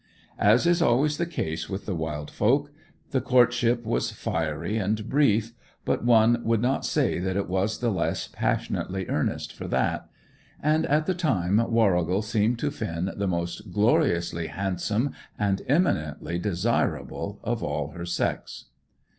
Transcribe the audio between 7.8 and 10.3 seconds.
the less passionately earnest for that;